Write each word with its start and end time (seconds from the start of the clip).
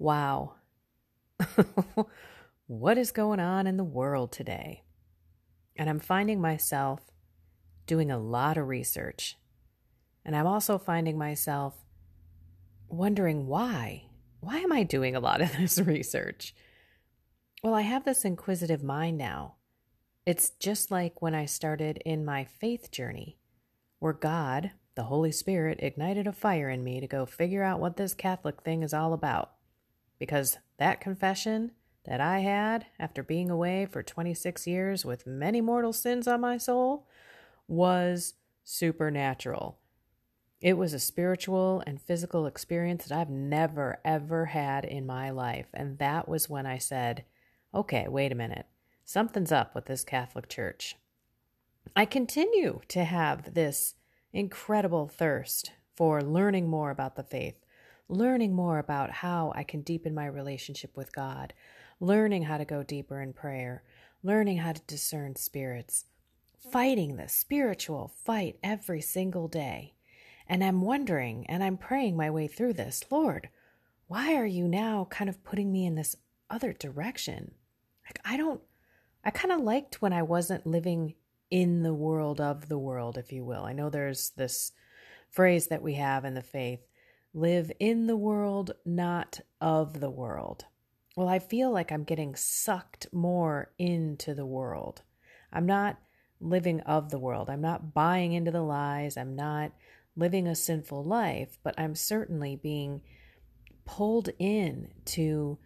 Wow. 0.00 0.54
what 2.66 2.96
is 2.96 3.12
going 3.12 3.38
on 3.38 3.66
in 3.66 3.76
the 3.76 3.84
world 3.84 4.32
today? 4.32 4.82
And 5.76 5.90
I'm 5.90 6.00
finding 6.00 6.40
myself 6.40 7.02
doing 7.86 8.10
a 8.10 8.18
lot 8.18 8.56
of 8.56 8.66
research. 8.66 9.36
And 10.24 10.34
I'm 10.34 10.46
also 10.46 10.78
finding 10.78 11.18
myself 11.18 11.74
wondering 12.88 13.46
why. 13.46 14.06
Why 14.40 14.60
am 14.60 14.72
I 14.72 14.84
doing 14.84 15.14
a 15.14 15.20
lot 15.20 15.42
of 15.42 15.52
this 15.58 15.78
research? 15.78 16.54
Well, 17.62 17.74
I 17.74 17.82
have 17.82 18.06
this 18.06 18.24
inquisitive 18.24 18.82
mind 18.82 19.18
now. 19.18 19.56
It's 20.24 20.48
just 20.48 20.90
like 20.90 21.20
when 21.20 21.34
I 21.34 21.44
started 21.44 22.00
in 22.06 22.24
my 22.24 22.44
faith 22.44 22.90
journey, 22.90 23.36
where 23.98 24.14
God, 24.14 24.70
the 24.94 25.04
Holy 25.04 25.30
Spirit, 25.30 25.80
ignited 25.82 26.26
a 26.26 26.32
fire 26.32 26.70
in 26.70 26.82
me 26.82 27.00
to 27.00 27.06
go 27.06 27.26
figure 27.26 27.62
out 27.62 27.80
what 27.80 27.98
this 27.98 28.14
Catholic 28.14 28.62
thing 28.62 28.82
is 28.82 28.94
all 28.94 29.12
about. 29.12 29.52
Because 30.20 30.58
that 30.78 31.00
confession 31.00 31.72
that 32.04 32.20
I 32.20 32.38
had 32.38 32.86
after 32.98 33.24
being 33.24 33.50
away 33.50 33.86
for 33.86 34.04
26 34.04 34.68
years 34.68 35.04
with 35.04 35.26
many 35.26 35.60
mortal 35.60 35.92
sins 35.92 36.28
on 36.28 36.40
my 36.40 36.56
soul 36.56 37.08
was 37.66 38.34
supernatural. 38.62 39.78
It 40.60 40.74
was 40.74 40.92
a 40.92 40.98
spiritual 40.98 41.82
and 41.86 42.00
physical 42.00 42.46
experience 42.46 43.06
that 43.06 43.18
I've 43.18 43.30
never, 43.30 43.98
ever 44.04 44.46
had 44.46 44.84
in 44.84 45.06
my 45.06 45.30
life. 45.30 45.66
And 45.72 45.98
that 45.98 46.28
was 46.28 46.50
when 46.50 46.66
I 46.66 46.78
said, 46.78 47.24
okay, 47.74 48.06
wait 48.08 48.30
a 48.30 48.36
minute. 48.36 48.66
Something's 49.04 49.52
up 49.52 49.74
with 49.74 49.86
this 49.86 50.04
Catholic 50.04 50.48
Church. 50.48 50.96
I 51.96 52.04
continue 52.04 52.80
to 52.88 53.04
have 53.04 53.54
this 53.54 53.94
incredible 54.32 55.08
thirst 55.08 55.72
for 55.96 56.22
learning 56.22 56.68
more 56.68 56.90
about 56.90 57.16
the 57.16 57.22
faith, 57.22 57.59
learning 58.10 58.54
more 58.54 58.78
about 58.78 59.10
how 59.10 59.52
I 59.54 59.62
can 59.62 59.82
deepen 59.82 60.14
my 60.14 60.26
relationship 60.26 60.96
with 60.96 61.14
God, 61.14 61.54
learning 62.00 62.42
how 62.42 62.58
to 62.58 62.64
go 62.64 62.82
deeper 62.82 63.20
in 63.20 63.32
prayer, 63.32 63.84
learning 64.22 64.58
how 64.58 64.72
to 64.72 64.82
discern 64.86 65.36
spirits, 65.36 66.04
fighting 66.72 67.16
the 67.16 67.28
spiritual 67.28 68.12
fight 68.24 68.58
every 68.62 69.00
single 69.00 69.48
day. 69.48 69.94
And 70.46 70.64
I'm 70.64 70.80
wondering 70.80 71.46
and 71.46 71.62
I'm 71.62 71.76
praying 71.76 72.16
my 72.16 72.30
way 72.30 72.48
through 72.48 72.74
this 72.74 73.04
Lord, 73.10 73.48
why 74.08 74.34
are 74.34 74.46
you 74.46 74.66
now 74.66 75.06
kind 75.08 75.30
of 75.30 75.44
putting 75.44 75.70
me 75.70 75.86
in 75.86 75.94
this 75.94 76.16
other 76.50 76.72
direction? 76.72 77.52
Like, 78.06 78.18
I 78.24 78.36
don't, 78.36 78.60
I 79.24 79.30
kind 79.30 79.52
of 79.52 79.60
liked 79.60 80.02
when 80.02 80.12
I 80.12 80.22
wasn't 80.22 80.66
living 80.66 81.14
in 81.50 81.82
the 81.82 81.94
world 81.94 82.40
of 82.40 82.68
the 82.68 82.78
world, 82.78 83.16
if 83.16 83.30
you 83.30 83.44
will. 83.44 83.64
I 83.64 83.72
know 83.72 83.88
there's 83.88 84.30
this 84.30 84.72
phrase 85.30 85.68
that 85.68 85.82
we 85.82 85.94
have 85.94 86.24
in 86.24 86.34
the 86.34 86.42
faith 86.42 86.80
live 87.32 87.70
in 87.78 88.06
the 88.06 88.16
world, 88.16 88.72
not 88.84 89.40
of 89.60 90.00
the 90.00 90.10
world. 90.10 90.64
Well, 91.16 91.28
I 91.28 91.38
feel 91.38 91.70
like 91.70 91.92
I'm 91.92 92.04
getting 92.04 92.34
sucked 92.34 93.06
more 93.12 93.72
into 93.78 94.34
the 94.34 94.46
world. 94.46 95.02
I'm 95.52 95.66
not 95.66 95.98
living 96.40 96.80
of 96.80 97.10
the 97.10 97.18
world. 97.18 97.50
I'm 97.50 97.60
not 97.60 97.92
buying 97.92 98.32
into 98.32 98.50
the 98.50 98.62
lies. 98.62 99.16
I'm 99.16 99.36
not 99.36 99.72
living 100.16 100.46
a 100.46 100.54
sinful 100.54 101.04
life, 101.04 101.58
but 101.62 101.74
I'm 101.78 101.94
certainly 101.94 102.56
being 102.56 103.02
pulled 103.84 104.30
in 104.38 104.88
to 105.04 105.58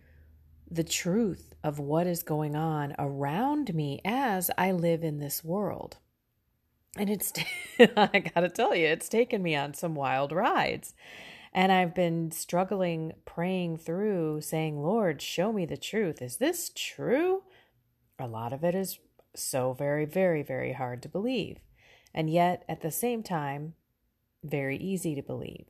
the 0.70 0.84
truth 0.84 1.54
of 1.62 1.78
what 1.78 2.06
is 2.06 2.22
going 2.22 2.56
on 2.56 2.94
around 2.98 3.74
me 3.74 4.00
as 4.04 4.50
I 4.56 4.72
live 4.72 5.04
in 5.04 5.18
this 5.18 5.44
world. 5.44 5.98
And 6.96 7.10
it's, 7.10 7.32
I 7.78 8.30
gotta 8.34 8.48
tell 8.48 8.74
you, 8.74 8.86
it's 8.86 9.08
taken 9.08 9.42
me 9.42 9.54
on 9.54 9.74
some 9.74 9.94
wild 9.94 10.32
rides. 10.32 10.94
And 11.54 11.70
I've 11.70 11.94
been 11.94 12.32
struggling, 12.32 13.12
praying 13.24 13.78
through, 13.78 14.40
saying, 14.40 14.82
Lord, 14.82 15.22
show 15.22 15.52
me 15.52 15.64
the 15.64 15.76
truth. 15.76 16.20
Is 16.20 16.38
this 16.38 16.72
true? 16.74 17.44
A 18.18 18.26
lot 18.26 18.52
of 18.52 18.64
it 18.64 18.74
is 18.74 18.98
so 19.36 19.72
very, 19.72 20.04
very, 20.04 20.42
very 20.42 20.72
hard 20.72 21.00
to 21.02 21.08
believe. 21.08 21.58
And 22.12 22.28
yet, 22.28 22.64
at 22.68 22.80
the 22.80 22.90
same 22.90 23.22
time, 23.22 23.74
very 24.42 24.76
easy 24.76 25.14
to 25.14 25.22
believe. 25.22 25.66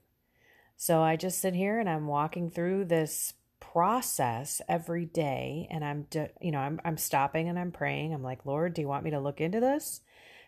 So 0.76 1.02
I 1.02 1.16
just 1.16 1.38
sit 1.38 1.54
here 1.54 1.78
and 1.78 1.88
I'm 1.88 2.06
walking 2.06 2.50
through 2.50 2.86
this 2.86 3.34
process 3.60 4.60
every 4.68 5.06
day 5.06 5.66
and 5.70 5.84
I'm 5.84 6.06
you 6.40 6.52
know 6.52 6.58
I'm 6.58 6.80
I'm 6.84 6.96
stopping 6.96 7.48
and 7.48 7.58
I'm 7.58 7.72
praying. 7.72 8.12
I'm 8.12 8.22
like, 8.22 8.44
"Lord, 8.44 8.74
do 8.74 8.82
you 8.82 8.88
want 8.88 9.04
me 9.04 9.10
to 9.10 9.20
look 9.20 9.40
into 9.40 9.60
this?" 9.60 10.00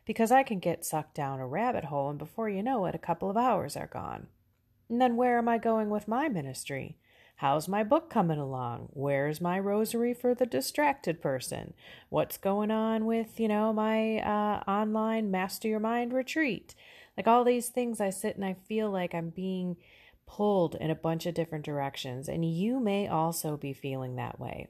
Because 0.04 0.30
I 0.30 0.42
can 0.42 0.58
get 0.58 0.84
sucked 0.84 1.14
down 1.14 1.40
a 1.40 1.46
rabbit 1.46 1.84
hole 1.84 2.10
and 2.10 2.18
before 2.18 2.48
you 2.48 2.62
know 2.62 2.86
it, 2.86 2.94
a 2.94 2.98
couple 2.98 3.30
of 3.30 3.36
hours 3.36 3.76
are 3.76 3.86
gone. 3.86 4.28
And 4.88 5.00
then 5.00 5.16
where 5.16 5.38
am 5.38 5.48
I 5.48 5.58
going 5.58 5.90
with 5.90 6.08
my 6.08 6.28
ministry? 6.28 6.96
How's 7.36 7.68
my 7.68 7.84
book 7.84 8.08
coming 8.08 8.38
along? 8.38 8.88
Where's 8.92 9.40
my 9.42 9.58
rosary 9.58 10.14
for 10.14 10.34
the 10.34 10.46
distracted 10.46 11.20
person? 11.20 11.74
What's 12.08 12.38
going 12.38 12.70
on 12.70 13.04
with, 13.04 13.38
you 13.38 13.48
know, 13.48 13.72
my 13.74 14.20
uh, 14.20 14.62
online 14.70 15.30
Master 15.30 15.68
Your 15.68 15.80
Mind 15.80 16.14
retreat? 16.14 16.74
Like 17.16 17.26
all 17.26 17.44
these 17.44 17.68
things, 17.68 18.00
I 18.00 18.10
sit 18.10 18.36
and 18.36 18.44
I 18.44 18.54
feel 18.66 18.90
like 18.90 19.14
I'm 19.14 19.30
being 19.30 19.76
pulled 20.26 20.76
in 20.76 20.90
a 20.90 20.94
bunch 20.94 21.26
of 21.26 21.34
different 21.34 21.64
directions. 21.64 22.28
And 22.28 22.44
you 22.44 22.80
may 22.80 23.06
also 23.06 23.56
be 23.56 23.74
feeling 23.74 24.16
that 24.16 24.40
way. 24.40 24.68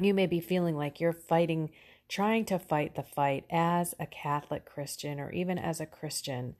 You 0.00 0.14
may 0.14 0.26
be 0.26 0.40
feeling 0.40 0.76
like 0.76 1.00
you're 1.00 1.12
fighting, 1.12 1.70
trying 2.08 2.44
to 2.46 2.58
fight 2.58 2.96
the 2.96 3.02
fight 3.02 3.44
as 3.50 3.94
a 3.98 4.06
Catholic 4.06 4.66
Christian 4.66 5.20
or 5.20 5.30
even 5.32 5.58
as 5.58 5.80
a 5.80 5.86
Christian, 5.86 6.56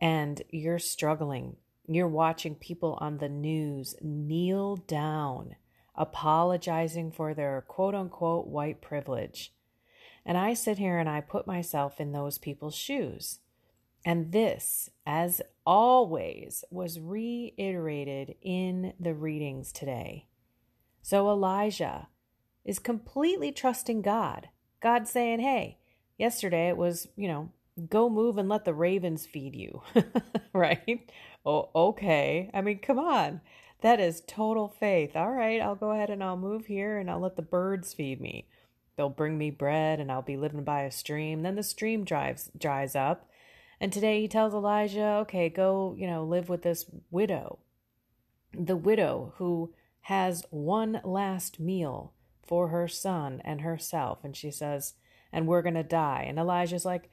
and 0.00 0.42
you're 0.50 0.78
struggling. 0.78 1.56
You're 1.86 2.08
watching 2.08 2.54
people 2.54 2.98
on 3.00 3.18
the 3.18 3.28
news 3.28 3.94
kneel 4.00 4.76
down, 4.76 5.56
apologizing 5.94 7.12
for 7.12 7.34
their 7.34 7.62
quote 7.66 7.94
unquote 7.94 8.46
white 8.46 8.80
privilege. 8.80 9.52
And 10.24 10.38
I 10.38 10.54
sit 10.54 10.78
here 10.78 10.98
and 10.98 11.08
I 11.08 11.20
put 11.20 11.46
myself 11.46 12.00
in 12.00 12.12
those 12.12 12.38
people's 12.38 12.74
shoes. 12.74 13.40
And 14.06 14.32
this, 14.32 14.90
as 15.06 15.42
always, 15.66 16.64
was 16.70 17.00
reiterated 17.00 18.34
in 18.42 18.94
the 18.98 19.14
readings 19.14 19.72
today. 19.72 20.26
So 21.02 21.28
Elijah 21.30 22.08
is 22.64 22.78
completely 22.78 23.52
trusting 23.52 24.02
God. 24.02 24.48
God 24.80 25.06
saying, 25.06 25.40
hey, 25.40 25.78
yesterday 26.18 26.68
it 26.68 26.76
was, 26.76 27.08
you 27.16 27.28
know, 27.28 27.50
go 27.88 28.08
move 28.08 28.38
and 28.38 28.48
let 28.48 28.64
the 28.64 28.74
ravens 28.74 29.26
feed 29.26 29.54
you, 29.54 29.82
right? 30.52 31.10
Oh, 31.44 31.70
okay. 31.74 32.50
I 32.54 32.60
mean, 32.60 32.78
come 32.78 32.98
on. 32.98 33.40
That 33.80 34.00
is 34.00 34.22
total 34.26 34.68
faith. 34.68 35.14
All 35.14 35.32
right, 35.32 35.60
I'll 35.60 35.74
go 35.74 35.90
ahead 35.90 36.10
and 36.10 36.24
I'll 36.24 36.36
move 36.36 36.66
here 36.66 36.98
and 36.98 37.10
I'll 37.10 37.20
let 37.20 37.36
the 37.36 37.42
birds 37.42 37.92
feed 37.92 38.20
me. 38.20 38.48
They'll 38.96 39.10
bring 39.10 39.36
me 39.36 39.50
bread 39.50 40.00
and 40.00 40.10
I'll 40.10 40.22
be 40.22 40.36
living 40.36 40.64
by 40.64 40.82
a 40.82 40.90
stream. 40.90 41.42
Then 41.42 41.56
the 41.56 41.62
stream 41.62 42.04
drives 42.04 42.50
dries 42.56 42.94
up 42.94 43.28
and 43.80 43.92
today 43.92 44.20
he 44.20 44.28
tells 44.28 44.54
Elijah, 44.54 45.18
okay, 45.22 45.48
go, 45.48 45.94
you 45.98 46.06
know, 46.06 46.24
live 46.24 46.48
with 46.48 46.62
this 46.62 46.86
widow. 47.10 47.58
The 48.56 48.76
widow 48.76 49.34
who 49.36 49.74
has 50.02 50.44
one 50.50 51.00
last 51.04 51.58
meal 51.58 52.12
for 52.42 52.68
her 52.68 52.86
son 52.86 53.42
and 53.44 53.62
herself. 53.62 54.20
And 54.22 54.36
she 54.36 54.50
says, 54.50 54.94
and 55.32 55.46
we're 55.46 55.62
going 55.62 55.74
to 55.74 55.82
die. 55.82 56.24
And 56.28 56.38
Elijah's 56.38 56.84
like, 56.84 57.10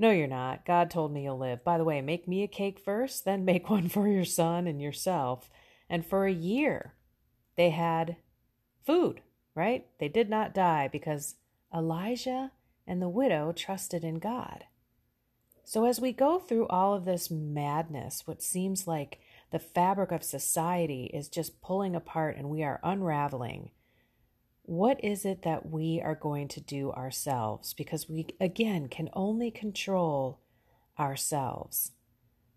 no, 0.00 0.10
you're 0.10 0.26
not. 0.26 0.64
God 0.64 0.90
told 0.90 1.12
me 1.12 1.24
you'll 1.24 1.38
live. 1.38 1.62
By 1.62 1.76
the 1.76 1.84
way, 1.84 2.00
make 2.00 2.26
me 2.26 2.42
a 2.42 2.48
cake 2.48 2.80
first, 2.82 3.26
then 3.26 3.44
make 3.44 3.68
one 3.70 3.90
for 3.90 4.08
your 4.08 4.24
son 4.24 4.66
and 4.66 4.80
yourself. 4.80 5.50
And 5.90 6.06
for 6.06 6.24
a 6.24 6.32
year, 6.32 6.94
they 7.56 7.68
had 7.68 8.16
food, 8.86 9.20
right? 9.54 9.86
They 9.98 10.08
did 10.08 10.30
not 10.30 10.54
die 10.54 10.88
because 10.90 11.34
Elijah 11.74 12.52
and 12.86 13.02
the 13.02 13.10
widow 13.10 13.52
trusted 13.52 14.02
in 14.02 14.18
God. 14.18 14.64
So, 15.64 15.84
as 15.84 16.00
we 16.00 16.12
go 16.12 16.38
through 16.38 16.66
all 16.68 16.94
of 16.94 17.04
this 17.04 17.30
madness, 17.30 18.22
what 18.26 18.42
seems 18.42 18.88
like 18.88 19.20
the 19.50 19.58
fabric 19.58 20.12
of 20.12 20.24
society 20.24 21.10
is 21.12 21.28
just 21.28 21.60
pulling 21.60 21.94
apart 21.94 22.38
and 22.38 22.48
we 22.48 22.62
are 22.62 22.80
unraveling, 22.82 23.70
what 24.70 25.02
is 25.02 25.24
it 25.24 25.42
that 25.42 25.68
we 25.68 26.00
are 26.00 26.14
going 26.14 26.46
to 26.48 26.60
do 26.60 26.92
ourselves? 26.92 27.74
Because 27.74 28.08
we, 28.08 28.26
again, 28.40 28.88
can 28.88 29.10
only 29.12 29.50
control 29.50 30.40
ourselves. 30.98 31.92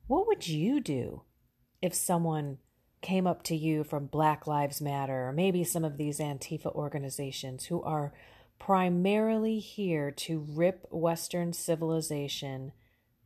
What 0.05 0.27
would 0.27 0.47
you 0.47 0.79
do 0.79 1.23
if 1.81 1.95
someone 1.95 2.59
came 3.01 3.25
up 3.25 3.41
to 3.43 3.55
you 3.55 3.83
from 3.83 4.05
Black 4.05 4.45
Lives 4.45 4.79
Matter 4.79 5.27
or 5.27 5.33
maybe 5.33 5.63
some 5.63 5.83
of 5.83 5.97
these 5.97 6.19
Antifa 6.19 6.73
organizations 6.73 7.65
who 7.65 7.81
are 7.81 8.13
primarily 8.59 9.59
here 9.59 10.11
to 10.11 10.45
rip 10.47 10.85
Western 10.91 11.51
civilization? 11.51 12.73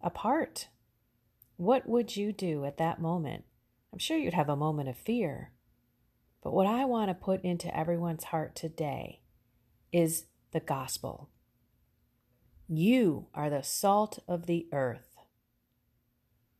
apart. 0.01 0.67
What 1.57 1.87
would 1.87 2.15
you 2.15 2.31
do 2.31 2.65
at 2.65 2.77
that 2.77 3.01
moment? 3.01 3.45
I'm 3.91 3.99
sure 3.99 4.17
you'd 4.17 4.33
have 4.33 4.49
a 4.49 4.55
moment 4.55 4.89
of 4.89 4.97
fear. 4.97 5.51
But 6.47 6.53
what 6.53 6.65
I 6.65 6.85
want 6.85 7.09
to 7.09 7.13
put 7.13 7.43
into 7.43 7.77
everyone's 7.77 8.23
heart 8.23 8.55
today 8.55 9.19
is 9.91 10.27
the 10.53 10.61
gospel. 10.61 11.29
You 12.69 13.27
are 13.33 13.49
the 13.49 13.63
salt 13.63 14.19
of 14.29 14.45
the 14.45 14.65
earth. 14.71 15.17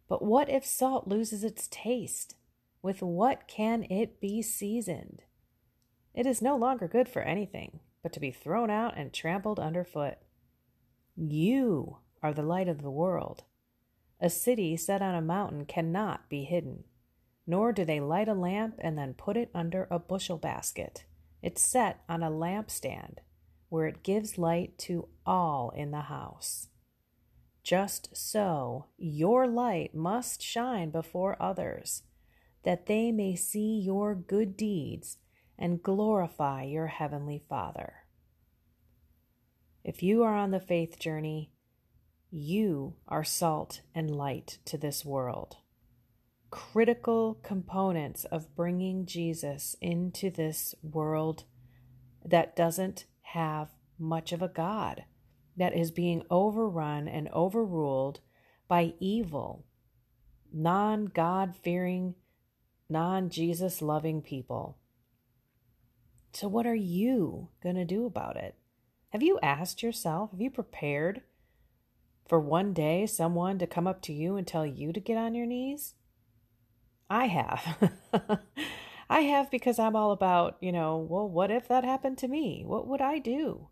But 0.09 0.21
what 0.21 0.49
if 0.49 0.65
salt 0.65 1.07
loses 1.07 1.41
its 1.41 1.69
taste? 1.71 2.35
with 2.81 3.01
what 3.01 3.47
can 3.47 3.85
it 3.89 4.19
be 4.19 4.41
seasoned? 4.41 5.23
It 6.13 6.25
is 6.25 6.41
no 6.41 6.57
longer 6.57 6.89
good 6.89 7.07
for 7.07 7.21
anything 7.21 7.79
but 8.03 8.11
to 8.11 8.19
be 8.19 8.31
thrown 8.31 8.69
out 8.69 8.97
and 8.97 9.13
trampled 9.13 9.57
underfoot. 9.57 10.17
You 11.15 11.99
are 12.21 12.33
the 12.33 12.43
light 12.43 12.67
of 12.67 12.81
the 12.81 12.91
world. 12.91 13.45
A 14.19 14.29
city 14.29 14.75
set 14.75 15.01
on 15.01 15.15
a 15.15 15.21
mountain 15.21 15.63
cannot 15.63 16.29
be 16.29 16.43
hidden, 16.43 16.83
nor 17.47 17.71
do 17.71 17.85
they 17.85 18.01
light 18.01 18.27
a 18.27 18.33
lamp 18.33 18.75
and 18.79 18.97
then 18.97 19.13
put 19.13 19.37
it 19.37 19.49
under 19.55 19.87
a 19.89 19.97
bushel 19.97 20.37
basket. 20.37 21.05
It's 21.41 21.61
set 21.61 22.03
on 22.09 22.21
a 22.21 22.29
lampstand 22.29 23.19
where 23.69 23.87
it 23.87 24.03
gives 24.03 24.37
light 24.37 24.77
to 24.77 25.07
all 25.25 25.71
in 25.75 25.91
the 25.91 26.01
house. 26.01 26.67
Just 27.63 28.15
so, 28.15 28.85
your 28.97 29.47
light 29.47 29.93
must 29.93 30.41
shine 30.41 30.89
before 30.89 31.41
others, 31.41 32.03
that 32.63 32.85
they 32.85 33.11
may 33.11 33.35
see 33.35 33.79
your 33.79 34.15
good 34.15 34.55
deeds 34.55 35.17
and 35.57 35.83
glorify 35.83 36.63
your 36.63 36.87
heavenly 36.87 37.43
Father. 37.49 38.05
If 39.83 40.03
you 40.03 40.23
are 40.23 40.35
on 40.35 40.51
the 40.51 40.59
faith 40.59 40.99
journey, 40.99 41.51
you 42.29 42.95
are 43.07 43.23
salt 43.23 43.81
and 43.95 44.11
light 44.11 44.59
to 44.65 44.77
this 44.77 45.05
world. 45.05 45.57
Critical 46.49 47.39
components 47.43 48.25
of 48.25 48.55
bringing 48.55 49.05
Jesus 49.05 49.75
into 49.81 50.29
this 50.29 50.73
world 50.81 51.43
that 52.23 52.55
doesn't 52.55 53.05
have 53.21 53.69
much 53.99 54.31
of 54.31 54.41
a 54.41 54.47
God 54.47 55.03
that 55.57 55.75
is 55.75 55.91
being 55.91 56.23
overrun 56.29 57.07
and 57.07 57.29
overruled 57.33 58.19
by 58.67 58.93
evil, 58.99 59.65
non 60.53 61.05
God 61.05 61.55
fearing, 61.55 62.15
non 62.89 63.29
Jesus 63.29 63.81
loving 63.81 64.21
people. 64.21 64.77
So, 66.33 66.47
what 66.47 66.67
are 66.67 66.75
you 66.75 67.49
going 67.63 67.75
to 67.75 67.85
do 67.85 68.05
about 68.05 68.37
it? 68.37 68.55
Have 69.09 69.23
you 69.23 69.39
asked 69.41 69.81
yourself? 69.81 70.31
Have 70.31 70.41
you 70.41 70.51
prepared 70.51 71.21
for 72.27 72.39
one 72.39 72.73
day 72.73 73.05
someone 73.05 73.57
to 73.59 73.65
come 73.67 73.87
up 73.87 74.01
to 74.03 74.13
you 74.13 74.35
and 74.35 74.45
tell 74.45 74.65
you 74.65 74.93
to 74.93 74.99
get 74.99 75.17
on 75.17 75.33
your 75.33 75.45
knees? 75.45 75.95
I 77.09 77.27
have. 77.27 77.91
I 79.09 79.21
have 79.21 79.49
because 79.49 79.79
I'm 79.79 79.95
all 79.95 80.11
about, 80.11 80.57
you 80.59 80.71
know, 80.71 80.97
well, 80.97 81.29
what 81.29 81.51
if 81.51 81.67
that 81.69 81.83
happened 81.83 82.17
to 82.19 82.27
me? 82.27 82.63
What 82.65 82.87
would 82.87 83.01
I 83.01 83.19
do? 83.19 83.69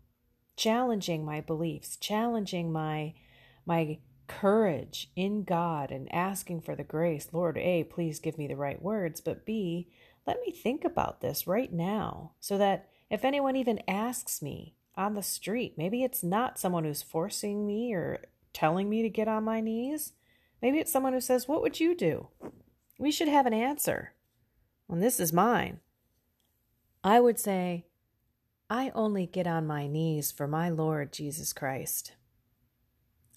challenging 0.56 1.24
my 1.24 1.40
beliefs, 1.40 1.96
challenging 1.96 2.72
my 2.72 3.14
my 3.64 3.98
courage 4.28 5.10
in 5.14 5.44
God 5.44 5.92
and 5.92 6.12
asking 6.12 6.60
for 6.60 6.74
the 6.74 6.84
grace. 6.84 7.28
Lord, 7.32 7.56
A, 7.58 7.84
please 7.84 8.18
give 8.18 8.38
me 8.38 8.48
the 8.48 8.56
right 8.56 8.80
words, 8.82 9.20
but 9.20 9.46
B, 9.46 9.88
let 10.26 10.40
me 10.40 10.50
think 10.50 10.84
about 10.84 11.20
this 11.20 11.46
right 11.46 11.72
now 11.72 12.32
so 12.40 12.58
that 12.58 12.88
if 13.08 13.24
anyone 13.24 13.54
even 13.54 13.80
asks 13.86 14.42
me 14.42 14.74
on 14.96 15.14
the 15.14 15.22
street, 15.22 15.74
maybe 15.76 16.02
it's 16.02 16.24
not 16.24 16.58
someone 16.58 16.84
who's 16.84 17.02
forcing 17.02 17.66
me 17.66 17.92
or 17.92 18.24
telling 18.52 18.88
me 18.88 19.02
to 19.02 19.08
get 19.08 19.28
on 19.28 19.44
my 19.44 19.60
knees. 19.60 20.12
Maybe 20.60 20.78
it's 20.78 20.92
someone 20.92 21.12
who 21.12 21.20
says, 21.20 21.46
What 21.46 21.62
would 21.62 21.78
you 21.78 21.94
do? 21.94 22.28
We 22.98 23.10
should 23.10 23.28
have 23.28 23.46
an 23.46 23.54
answer. 23.54 24.14
And 24.88 25.02
this 25.02 25.20
is 25.20 25.32
mine. 25.32 25.80
I 27.04 27.20
would 27.20 27.38
say, 27.38 27.86
I 28.68 28.90
only 28.94 29.26
get 29.26 29.46
on 29.46 29.66
my 29.66 29.86
knees 29.86 30.32
for 30.32 30.48
my 30.48 30.68
Lord 30.68 31.12
Jesus 31.12 31.52
Christ. 31.52 32.12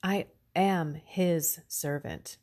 I 0.02 0.28
am 0.56 0.96
his 1.06 1.60
servant. 1.68 2.38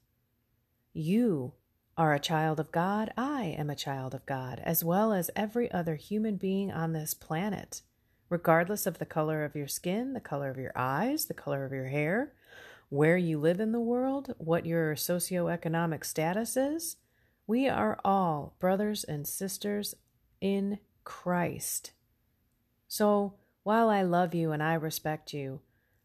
You 0.92 1.54
are 1.96 2.14
a 2.14 2.20
child 2.20 2.60
of 2.60 2.70
God. 2.70 3.12
I 3.16 3.54
am 3.58 3.70
a 3.70 3.76
child 3.76 4.14
of 4.14 4.26
God, 4.26 4.60
as 4.62 4.84
well 4.84 5.12
as 5.12 5.30
every 5.34 5.70
other 5.72 5.94
human 5.96 6.36
being 6.36 6.70
on 6.70 6.92
this 6.92 7.14
planet, 7.14 7.82
regardless 8.28 8.86
of 8.86 8.98
the 8.98 9.06
color 9.06 9.44
of 9.44 9.56
your 9.56 9.68
skin, 9.68 10.12
the 10.12 10.20
color 10.20 10.50
of 10.50 10.58
your 10.58 10.72
eyes, 10.76 11.24
the 11.24 11.34
color 11.34 11.64
of 11.64 11.72
your 11.72 11.88
hair, 11.88 12.34
where 12.88 13.16
you 13.16 13.38
live 13.38 13.58
in 13.58 13.72
the 13.72 13.80
world, 13.80 14.34
what 14.38 14.66
your 14.66 14.94
socioeconomic 14.94 16.04
status 16.04 16.56
is. 16.56 16.96
We 17.46 17.68
are 17.68 17.98
all 18.04 18.56
brothers 18.58 19.04
and 19.04 19.26
sisters 19.26 19.94
in 20.40 20.78
Christ. 21.04 21.92
So, 22.88 23.34
while 23.62 23.88
I 23.88 24.02
love 24.02 24.34
you 24.34 24.52
and 24.52 24.62
I 24.62 24.74
respect 24.74 25.32
you, 25.32 25.60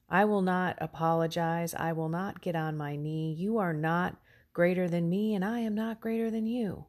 I 0.10 0.26
will 0.26 0.42
not 0.42 0.78
apologize. 0.80 1.74
I 1.74 1.94
will 1.94 2.10
not 2.10 2.42
get 2.42 2.56
on 2.56 2.78
my 2.78 2.96
knee. 2.96 3.34
You 3.34 3.58
are 3.58 3.74
not 3.74 4.18
greater 4.54 4.88
than 4.88 5.10
me, 5.10 5.34
and 5.34 5.44
I 5.44 5.60
am 5.60 5.74
not 5.74 6.02
greater 6.02 6.30
than 6.30 6.46
you. 6.46 6.86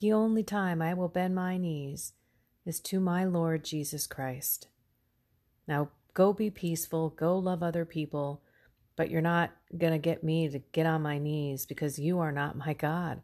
The 0.00 0.12
only 0.12 0.42
time 0.42 0.80
I 0.80 0.94
will 0.94 1.08
bend 1.08 1.34
my 1.34 1.56
knees 1.56 2.12
is 2.64 2.80
to 2.80 3.00
my 3.00 3.24
Lord 3.24 3.64
Jesus 3.64 4.06
Christ. 4.06 4.68
Now, 5.66 5.90
go 6.14 6.32
be 6.32 6.50
peaceful, 6.50 7.10
go 7.10 7.36
love 7.38 7.62
other 7.62 7.84
people, 7.84 8.42
but 8.96 9.10
you're 9.10 9.20
not 9.20 9.50
going 9.76 9.92
to 9.92 9.98
get 9.98 10.22
me 10.22 10.48
to 10.48 10.58
get 10.72 10.86
on 10.86 11.02
my 11.02 11.18
knees 11.18 11.66
because 11.66 11.98
you 11.98 12.18
are 12.20 12.32
not 12.32 12.56
my 12.56 12.72
God. 12.72 13.22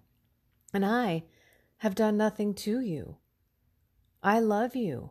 And 0.72 0.84
I 0.84 1.24
have 1.78 1.94
done 1.94 2.16
nothing 2.16 2.54
to 2.54 2.80
you. 2.80 3.16
I 4.22 4.38
love 4.40 4.76
you. 4.76 5.10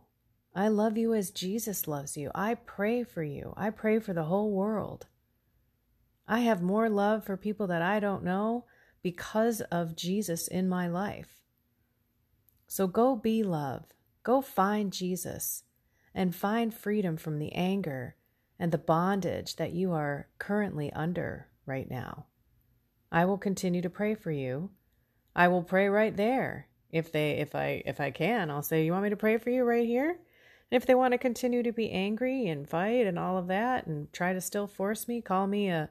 I 0.54 0.68
love 0.68 0.98
you 0.98 1.14
as 1.14 1.30
Jesus 1.30 1.86
loves 1.86 2.16
you. 2.16 2.30
I 2.34 2.54
pray 2.54 3.04
for 3.04 3.22
you. 3.22 3.54
I 3.56 3.70
pray 3.70 3.98
for 3.98 4.12
the 4.12 4.24
whole 4.24 4.50
world. 4.50 5.06
I 6.26 6.40
have 6.40 6.62
more 6.62 6.88
love 6.88 7.24
for 7.24 7.36
people 7.36 7.66
that 7.68 7.82
I 7.82 8.00
don't 8.00 8.24
know 8.24 8.64
because 9.02 9.60
of 9.62 9.96
Jesus 9.96 10.48
in 10.48 10.68
my 10.68 10.88
life. 10.88 11.42
So 12.66 12.86
go 12.86 13.16
be 13.16 13.42
love. 13.42 13.84
Go 14.22 14.40
find 14.40 14.92
Jesus 14.92 15.64
and 16.14 16.34
find 16.34 16.72
freedom 16.72 17.16
from 17.16 17.38
the 17.38 17.52
anger 17.52 18.16
and 18.58 18.72
the 18.72 18.78
bondage 18.78 19.56
that 19.56 19.72
you 19.72 19.92
are 19.92 20.28
currently 20.38 20.92
under 20.92 21.48
right 21.66 21.90
now. 21.90 22.26
I 23.10 23.24
will 23.24 23.38
continue 23.38 23.82
to 23.82 23.90
pray 23.90 24.14
for 24.14 24.30
you. 24.30 24.70
I 25.34 25.48
will 25.48 25.62
pray 25.62 25.88
right 25.88 26.16
there. 26.16 26.68
If 26.90 27.10
they 27.10 27.32
if 27.32 27.54
I 27.54 27.82
if 27.86 28.00
I 28.00 28.10
can, 28.10 28.50
I'll 28.50 28.62
say, 28.62 28.84
"You 28.84 28.92
want 28.92 29.04
me 29.04 29.10
to 29.10 29.16
pray 29.16 29.38
for 29.38 29.50
you 29.50 29.64
right 29.64 29.86
here?" 29.86 30.10
And 30.10 30.76
if 30.80 30.86
they 30.86 30.94
want 30.94 31.12
to 31.12 31.18
continue 31.18 31.62
to 31.62 31.72
be 31.72 31.90
angry 31.90 32.48
and 32.48 32.68
fight 32.68 33.06
and 33.06 33.18
all 33.18 33.38
of 33.38 33.48
that 33.48 33.86
and 33.86 34.12
try 34.12 34.32
to 34.32 34.40
still 34.40 34.66
force 34.66 35.08
me, 35.08 35.20
call 35.20 35.46
me 35.46 35.68
a, 35.68 35.90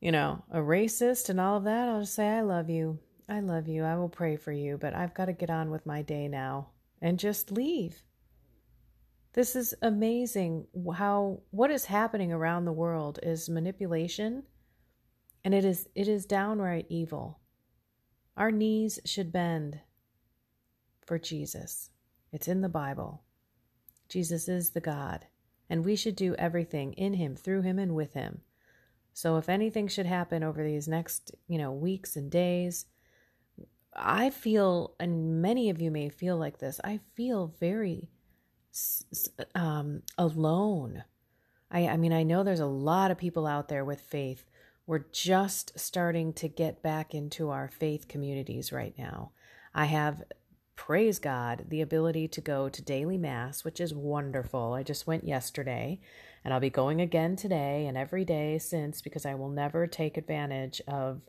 you 0.00 0.12
know, 0.12 0.44
a 0.50 0.58
racist 0.58 1.28
and 1.28 1.40
all 1.40 1.56
of 1.56 1.64
that, 1.64 1.88
I'll 1.88 2.00
just 2.00 2.14
say, 2.14 2.28
I 2.28 2.40
love 2.40 2.68
you. 2.68 2.98
I 3.28 3.40
love 3.40 3.68
you. 3.68 3.84
I 3.84 3.96
will 3.96 4.08
pray 4.08 4.36
for 4.36 4.52
you, 4.52 4.76
but 4.76 4.94
I've 4.94 5.14
got 5.14 5.26
to 5.26 5.32
get 5.32 5.50
on 5.50 5.70
with 5.70 5.86
my 5.86 6.02
day 6.02 6.28
now 6.28 6.68
and 7.00 7.18
just 7.18 7.52
leave. 7.52 8.02
This 9.34 9.54
is 9.54 9.74
amazing 9.82 10.66
how 10.94 11.42
what 11.50 11.70
is 11.70 11.84
happening 11.84 12.32
around 12.32 12.64
the 12.64 12.72
world 12.72 13.18
is 13.22 13.48
manipulation 13.48 14.44
and 15.44 15.54
it 15.54 15.64
is 15.64 15.88
it 15.94 16.08
is 16.08 16.24
downright 16.26 16.86
evil. 16.88 17.38
Our 18.36 18.50
knees 18.50 18.98
should 19.04 19.32
bend 19.32 19.80
for 21.04 21.18
Jesus. 21.18 21.90
It's 22.32 22.48
in 22.48 22.60
the 22.60 22.68
Bible. 22.68 23.22
Jesus 24.08 24.48
is 24.48 24.70
the 24.70 24.80
God, 24.80 25.26
and 25.70 25.84
we 25.84 25.96
should 25.96 26.16
do 26.16 26.34
everything 26.34 26.92
in 26.94 27.14
him, 27.14 27.34
through 27.34 27.62
him, 27.62 27.78
and 27.78 27.94
with 27.94 28.12
him. 28.12 28.42
So 29.12 29.38
if 29.38 29.48
anything 29.48 29.88
should 29.88 30.06
happen 30.06 30.42
over 30.42 30.62
these 30.62 30.86
next, 30.86 31.34
you 31.48 31.56
know, 31.56 31.72
weeks 31.72 32.16
and 32.16 32.30
days, 32.30 32.84
I 33.94 34.28
feel, 34.28 34.94
and 35.00 35.40
many 35.40 35.70
of 35.70 35.80
you 35.80 35.90
may 35.90 36.10
feel 36.10 36.36
like 36.36 36.58
this, 36.58 36.78
I 36.84 37.00
feel 37.14 37.54
very 37.58 38.10
um, 39.54 40.02
alone. 40.18 41.04
I, 41.70 41.88
I 41.88 41.96
mean, 41.96 42.12
I 42.12 42.22
know 42.22 42.44
there's 42.44 42.60
a 42.60 42.66
lot 42.66 43.10
of 43.10 43.16
people 43.16 43.46
out 43.46 43.68
there 43.68 43.84
with 43.84 44.00
faith. 44.00 44.44
We're 44.86 45.06
just 45.10 45.78
starting 45.78 46.32
to 46.34 46.48
get 46.48 46.82
back 46.82 47.12
into 47.12 47.50
our 47.50 47.68
faith 47.68 48.06
communities 48.06 48.70
right 48.70 48.94
now. 48.96 49.32
I 49.74 49.86
have 49.86 50.22
praise 50.76 51.18
God, 51.18 51.64
the 51.68 51.80
ability 51.80 52.28
to 52.28 52.40
go 52.40 52.68
to 52.68 52.82
daily 52.82 53.18
mass, 53.18 53.64
which 53.64 53.80
is 53.80 53.92
wonderful. 53.92 54.74
I 54.74 54.82
just 54.82 55.06
went 55.06 55.26
yesterday 55.26 55.98
and 56.44 56.54
I'll 56.54 56.60
be 56.60 56.70
going 56.70 57.00
again 57.00 57.34
today 57.34 57.86
and 57.86 57.98
every 57.98 58.24
day 58.24 58.58
since 58.58 59.02
because 59.02 59.26
I 59.26 59.34
will 59.34 59.48
never 59.48 59.86
take 59.86 60.16
advantage 60.16 60.80
of 60.86 61.22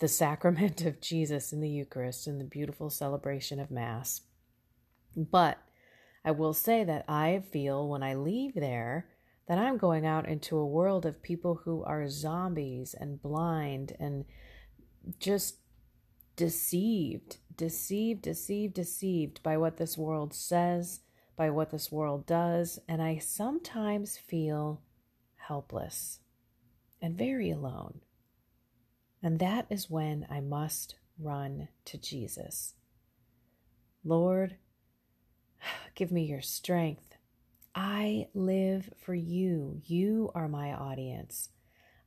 the 0.00 0.08
sacrament 0.22 0.84
of 0.84 1.00
Jesus 1.00 1.52
in 1.52 1.60
the 1.60 1.68
Eucharist 1.68 2.26
and 2.26 2.40
the 2.40 2.44
beautiful 2.44 2.90
celebration 2.90 3.60
of 3.60 3.70
Mass. 3.70 4.22
But 5.16 5.58
I 6.24 6.32
will 6.32 6.54
say 6.54 6.82
that 6.82 7.04
I 7.06 7.44
feel 7.52 7.88
when 7.88 8.02
I 8.02 8.14
leave 8.14 8.54
there 8.54 9.06
that 9.48 9.58
I'm 9.58 9.76
going 9.76 10.06
out 10.06 10.28
into 10.28 10.56
a 10.56 10.66
world 10.66 11.04
of 11.04 11.22
people 11.22 11.60
who 11.64 11.82
are 11.84 12.08
zombies 12.08 12.94
and 12.98 13.20
blind 13.20 13.96
and 13.98 14.24
just 15.18 15.56
deceived 16.36 17.38
deceived, 17.56 18.22
deceived, 18.22 18.74
deceived 18.74 19.42
by 19.42 19.56
what 19.56 19.76
this 19.76 19.96
world 19.98 20.34
says, 20.34 21.00
by 21.36 21.50
what 21.50 21.70
this 21.70 21.90
world 21.90 22.26
does, 22.26 22.78
and 22.88 23.02
I 23.02 23.18
sometimes 23.18 24.16
feel 24.16 24.82
helpless 25.36 26.20
and 27.00 27.16
very 27.16 27.50
alone. 27.50 28.00
And 29.22 29.38
that 29.38 29.66
is 29.70 29.90
when 29.90 30.26
I 30.30 30.40
must 30.40 30.96
run 31.18 31.68
to 31.86 31.98
Jesus. 31.98 32.74
Lord, 34.04 34.56
give 35.94 36.10
me 36.10 36.24
your 36.24 36.42
strength. 36.42 37.11
I 37.74 38.28
live 38.34 38.90
for 38.98 39.14
you. 39.14 39.80
You 39.84 40.30
are 40.34 40.48
my 40.48 40.72
audience. 40.72 41.48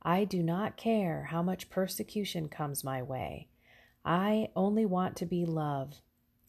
I 0.02 0.24
do 0.24 0.42
not 0.42 0.76
care 0.76 1.28
how 1.30 1.42
much 1.42 1.70
persecution 1.70 2.48
comes 2.48 2.84
my 2.84 3.02
way. 3.02 3.48
I 4.04 4.50
only 4.54 4.86
want 4.86 5.16
to 5.16 5.26
be 5.26 5.44
love. 5.44 6.00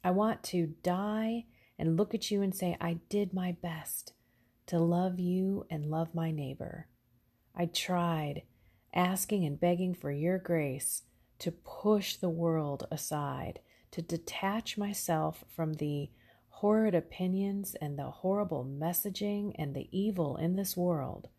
I 0.04 0.12
want 0.12 0.44
to 0.44 0.76
die 0.84 1.46
and 1.80 1.98
look 1.98 2.14
at 2.14 2.30
you 2.30 2.44
and 2.44 2.54
say, 2.54 2.78
I 2.80 3.00
did 3.10 3.34
my 3.34 3.52
best 3.52 4.14
to 4.68 4.78
love 4.78 5.20
you 5.20 5.66
and 5.72 5.90
love 5.90 6.14
my 6.14 6.30
neighbor. 6.30 6.88
I 7.56 7.66
tried 7.66 8.44
asking 8.94 9.46
and 9.46 9.60
begging 9.60 9.96
for 9.96 10.12
your 10.12 10.38
grace 10.38 11.04
to 11.40 11.52
push 11.52 12.16
the 12.16 12.30
world 12.30 12.88
aside, 12.92 13.60
to 13.92 14.02
detach 14.02 14.78
myself 14.78 15.44
from 15.50 15.74
the 15.74 16.10
horrid 16.58 16.96
opinions 16.96 17.76
and 17.80 18.00
the 18.00 18.10
horrible 18.10 18.66
messaging 18.66 19.54
and 19.60 19.76
the 19.76 19.88
evil 19.92 20.38
in 20.38 20.56
this 20.56 20.76
world. 20.76 21.30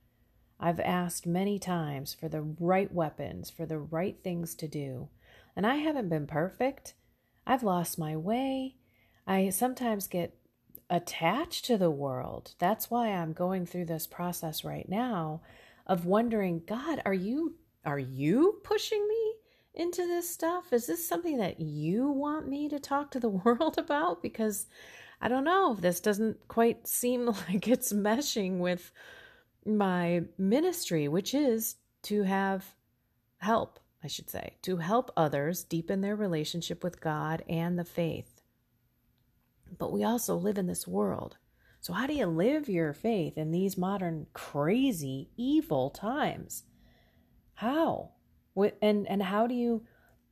I've 0.60 0.78
asked 0.78 1.26
many 1.26 1.58
times 1.58 2.14
for 2.14 2.28
the 2.28 2.42
right 2.42 2.92
weapons, 2.92 3.50
for 3.50 3.66
the 3.66 3.78
right 3.80 4.16
things 4.22 4.54
to 4.56 4.68
do, 4.68 5.08
and 5.56 5.66
I 5.66 5.76
haven't 5.76 6.08
been 6.08 6.28
perfect. 6.28 6.94
I've 7.44 7.64
lost 7.64 7.98
my 7.98 8.16
way. 8.16 8.76
I 9.26 9.50
sometimes 9.50 10.06
get 10.06 10.38
attached 10.88 11.64
to 11.64 11.76
the 11.76 11.90
world. 11.90 12.54
That's 12.60 12.88
why 12.88 13.08
I'm 13.08 13.32
going 13.32 13.66
through 13.66 13.86
this 13.86 14.06
process 14.06 14.64
right 14.64 14.88
now 14.88 15.42
of 15.84 16.06
wondering, 16.06 16.62
God, 16.64 17.02
are 17.04 17.14
you 17.14 17.56
are 17.84 17.98
you 17.98 18.60
pushing 18.62 19.06
me 19.08 19.34
into 19.74 20.06
this 20.06 20.28
stuff? 20.28 20.72
Is 20.72 20.86
this 20.86 21.08
something 21.08 21.38
that 21.38 21.60
you 21.60 22.08
want 22.08 22.48
me 22.48 22.68
to 22.68 22.78
talk 22.78 23.10
to 23.12 23.20
the 23.20 23.28
world 23.44 23.78
about 23.78 24.22
because 24.22 24.66
I 25.20 25.28
don't 25.28 25.44
know, 25.44 25.74
this 25.74 26.00
doesn't 26.00 26.46
quite 26.48 26.86
seem 26.86 27.26
like 27.48 27.68
it's 27.68 27.92
meshing 27.92 28.58
with 28.58 28.92
my 29.66 30.22
ministry, 30.36 31.08
which 31.08 31.34
is 31.34 31.76
to 32.04 32.22
have 32.22 32.64
help, 33.38 33.80
I 34.02 34.06
should 34.06 34.30
say, 34.30 34.56
to 34.62 34.78
help 34.78 35.10
others 35.16 35.64
deepen 35.64 36.00
their 36.00 36.16
relationship 36.16 36.82
with 36.82 37.00
God 37.00 37.42
and 37.48 37.78
the 37.78 37.84
faith. 37.84 38.40
But 39.76 39.92
we 39.92 40.04
also 40.04 40.34
live 40.36 40.58
in 40.58 40.66
this 40.66 40.86
world. 40.86 41.36
So, 41.80 41.92
how 41.92 42.06
do 42.06 42.14
you 42.14 42.26
live 42.26 42.68
your 42.68 42.92
faith 42.92 43.36
in 43.36 43.50
these 43.50 43.78
modern, 43.78 44.26
crazy, 44.32 45.30
evil 45.36 45.90
times? 45.90 46.64
How? 47.54 48.10
And, 48.82 49.06
and 49.06 49.22
how 49.22 49.46
do 49.46 49.54
you 49.54 49.84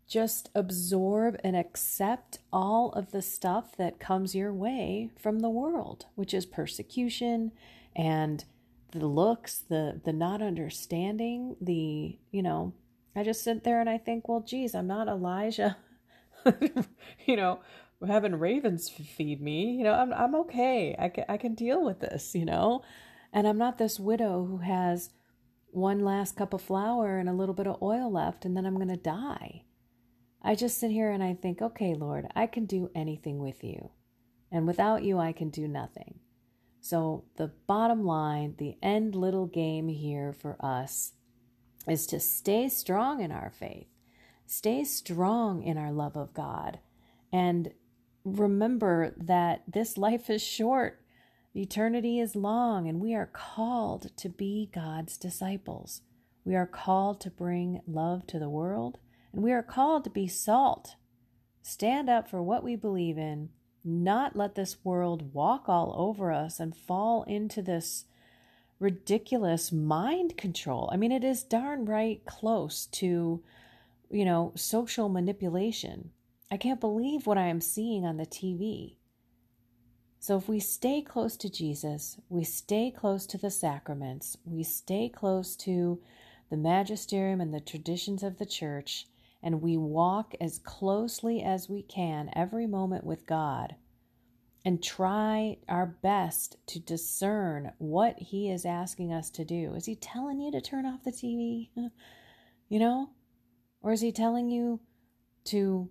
just 0.06 0.50
absorb 0.54 1.36
and 1.42 1.56
accept 1.56 2.38
all 2.52 2.92
of 2.92 3.10
the 3.10 3.22
stuff 3.22 3.76
that 3.76 3.98
comes 3.98 4.34
your 4.34 4.52
way 4.52 5.10
from 5.18 5.40
the 5.40 5.50
world, 5.50 6.06
which 6.14 6.32
is 6.32 6.46
persecution 6.46 7.52
and 7.94 8.44
the 8.92 9.06
looks, 9.06 9.58
the 9.58 10.00
the 10.04 10.12
not 10.12 10.40
understanding, 10.40 11.56
the 11.60 12.18
you 12.30 12.42
know, 12.42 12.72
I 13.14 13.24
just 13.24 13.42
sit 13.42 13.64
there 13.64 13.80
and 13.80 13.90
I 13.90 13.98
think, 13.98 14.28
well, 14.28 14.40
geez, 14.40 14.74
I'm 14.74 14.86
not 14.86 15.08
Elijah, 15.08 15.76
you 17.26 17.36
know, 17.36 17.60
having 18.06 18.36
ravens 18.36 18.88
feed 18.88 19.40
me. 19.40 19.72
You 19.72 19.84
know, 19.84 19.94
I'm 19.94 20.12
I'm 20.12 20.34
okay. 20.36 20.94
I 20.98 21.08
can 21.08 21.24
I 21.28 21.36
can 21.36 21.54
deal 21.54 21.84
with 21.84 22.00
this. 22.00 22.34
You 22.34 22.44
know, 22.44 22.82
and 23.32 23.46
I'm 23.46 23.58
not 23.58 23.78
this 23.78 23.98
widow 23.98 24.44
who 24.46 24.58
has 24.58 25.10
one 25.70 26.00
last 26.00 26.36
cup 26.36 26.54
of 26.54 26.62
flour 26.62 27.18
and 27.18 27.28
a 27.28 27.34
little 27.34 27.54
bit 27.54 27.66
of 27.66 27.82
oil 27.82 28.10
left, 28.10 28.44
and 28.44 28.56
then 28.56 28.64
I'm 28.64 28.78
to 28.88 28.96
die. 28.96 29.62
I 30.42 30.54
just 30.54 30.78
sit 30.78 30.90
here 30.90 31.10
and 31.10 31.22
I 31.22 31.34
think, 31.34 31.60
okay, 31.60 31.94
Lord, 31.94 32.26
I 32.34 32.46
can 32.46 32.66
do 32.66 32.90
anything 32.94 33.38
with 33.38 33.64
you. 33.64 33.90
And 34.50 34.66
without 34.66 35.02
you, 35.02 35.18
I 35.18 35.32
can 35.32 35.50
do 35.50 35.66
nothing. 35.66 36.20
So, 36.80 37.24
the 37.36 37.48
bottom 37.66 38.04
line, 38.04 38.54
the 38.58 38.76
end 38.80 39.16
little 39.16 39.46
game 39.46 39.88
here 39.88 40.32
for 40.32 40.56
us 40.64 41.14
is 41.88 42.06
to 42.06 42.20
stay 42.20 42.68
strong 42.68 43.20
in 43.20 43.32
our 43.32 43.50
faith, 43.50 43.88
stay 44.46 44.84
strong 44.84 45.64
in 45.64 45.76
our 45.78 45.90
love 45.90 46.16
of 46.16 46.32
God, 46.32 46.78
and 47.32 47.72
remember 48.24 49.14
that 49.16 49.62
this 49.66 49.96
life 49.96 50.30
is 50.30 50.42
short, 50.42 51.02
eternity 51.54 52.20
is 52.20 52.36
long, 52.36 52.88
and 52.88 53.00
we 53.00 53.14
are 53.14 53.30
called 53.32 54.16
to 54.18 54.28
be 54.28 54.70
God's 54.72 55.16
disciples. 55.16 56.02
We 56.44 56.54
are 56.54 56.66
called 56.66 57.20
to 57.22 57.30
bring 57.30 57.80
love 57.86 58.26
to 58.28 58.38
the 58.38 58.48
world, 58.48 58.98
and 59.32 59.42
we 59.42 59.52
are 59.52 59.62
called 59.62 60.04
to 60.04 60.10
be 60.10 60.26
salt. 60.26 60.96
Stand 61.62 62.08
up 62.08 62.28
for 62.28 62.42
what 62.42 62.64
we 62.64 62.76
believe 62.76 63.18
in 63.18 63.50
not 63.86 64.34
let 64.34 64.56
this 64.56 64.84
world 64.84 65.32
walk 65.32 65.68
all 65.68 65.94
over 65.96 66.32
us 66.32 66.58
and 66.58 66.76
fall 66.76 67.22
into 67.22 67.62
this 67.62 68.04
ridiculous 68.80 69.70
mind 69.70 70.36
control. 70.36 70.90
I 70.92 70.96
mean, 70.96 71.12
it 71.12 71.22
is 71.22 71.44
darn 71.44 71.84
right 71.84 72.20
close 72.26 72.86
to, 72.86 73.42
you 74.10 74.24
know, 74.24 74.52
social 74.56 75.08
manipulation. 75.08 76.10
I 76.50 76.56
can't 76.56 76.80
believe 76.80 77.26
what 77.26 77.38
I 77.38 77.46
am 77.46 77.60
seeing 77.60 78.04
on 78.04 78.16
the 78.16 78.26
TV. 78.26 78.96
So, 80.18 80.36
if 80.36 80.48
we 80.48 80.58
stay 80.58 81.02
close 81.02 81.36
to 81.36 81.48
Jesus, 81.48 82.18
we 82.28 82.42
stay 82.42 82.90
close 82.90 83.26
to 83.26 83.38
the 83.38 83.50
sacraments, 83.50 84.36
we 84.44 84.64
stay 84.64 85.08
close 85.08 85.54
to 85.56 86.00
the 86.50 86.56
magisterium 86.56 87.40
and 87.40 87.54
the 87.54 87.60
traditions 87.60 88.24
of 88.24 88.38
the 88.38 88.46
church, 88.46 89.06
and 89.46 89.62
we 89.62 89.76
walk 89.76 90.34
as 90.40 90.58
closely 90.58 91.40
as 91.40 91.68
we 91.68 91.80
can 91.80 92.28
every 92.34 92.66
moment 92.66 93.04
with 93.04 93.28
God 93.28 93.76
and 94.64 94.82
try 94.82 95.58
our 95.68 95.86
best 95.86 96.56
to 96.66 96.80
discern 96.80 97.70
what 97.78 98.18
He 98.18 98.50
is 98.50 98.66
asking 98.66 99.12
us 99.12 99.30
to 99.30 99.44
do. 99.44 99.72
Is 99.74 99.86
He 99.86 99.94
telling 99.94 100.40
you 100.40 100.50
to 100.50 100.60
turn 100.60 100.84
off 100.84 101.04
the 101.04 101.12
TV? 101.12 101.68
you 102.68 102.80
know? 102.80 103.10
Or 103.82 103.92
is 103.92 104.00
He 104.00 104.10
telling 104.10 104.50
you 104.50 104.80
to 105.44 105.90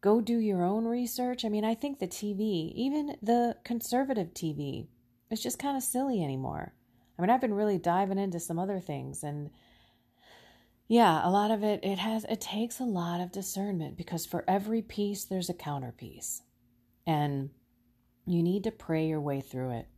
go 0.00 0.20
do 0.20 0.38
your 0.38 0.64
own 0.64 0.84
research? 0.84 1.44
I 1.44 1.48
mean, 1.48 1.64
I 1.64 1.76
think 1.76 2.00
the 2.00 2.08
TV, 2.08 2.72
even 2.74 3.14
the 3.22 3.56
conservative 3.62 4.34
TV, 4.34 4.88
is 5.30 5.40
just 5.40 5.60
kind 5.60 5.76
of 5.76 5.84
silly 5.84 6.24
anymore. 6.24 6.74
I 7.16 7.22
mean, 7.22 7.30
I've 7.30 7.40
been 7.40 7.54
really 7.54 7.78
diving 7.78 8.18
into 8.18 8.40
some 8.40 8.58
other 8.58 8.80
things 8.80 9.22
and 9.22 9.50
yeah, 10.88 11.26
a 11.26 11.30
lot 11.30 11.50
of 11.50 11.64
it 11.64 11.80
it 11.82 11.98
has 11.98 12.24
it 12.24 12.40
takes 12.40 12.78
a 12.78 12.84
lot 12.84 13.20
of 13.20 13.32
discernment 13.32 13.96
because 13.96 14.24
for 14.24 14.44
every 14.46 14.82
piece 14.82 15.24
there's 15.24 15.50
a 15.50 15.54
counterpiece. 15.54 16.42
And 17.06 17.50
you 18.26 18.42
need 18.42 18.64
to 18.64 18.70
pray 18.70 19.06
your 19.06 19.20
way 19.20 19.40
through 19.40 19.70
it. 19.70 19.88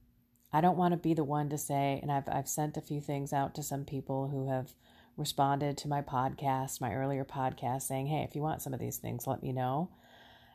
I 0.52 0.60
don't 0.62 0.78
want 0.78 0.92
to 0.92 0.98
be 0.98 1.14
the 1.14 1.24
one 1.24 1.50
to 1.50 1.58
say, 1.58 1.98
and 2.00 2.10
I've 2.10 2.28
I've 2.30 2.48
sent 2.48 2.78
a 2.78 2.82
few 2.82 3.00
things 3.00 3.32
out 3.34 3.54
to 3.54 3.62
some 3.62 3.84
people 3.84 4.28
who 4.28 4.48
have 4.48 4.72
responded 5.16 5.76
to 5.78 5.88
my 5.88 6.00
podcast, 6.00 6.80
my 6.80 6.94
earlier 6.94 7.24
podcast, 7.24 7.82
saying, 7.82 8.06
"Hey, 8.06 8.22
if 8.22 8.34
you 8.34 8.40
want 8.40 8.62
some 8.62 8.72
of 8.72 8.80
these 8.80 8.96
things, 8.96 9.26
let 9.26 9.42
me 9.42 9.52
know." 9.52 9.90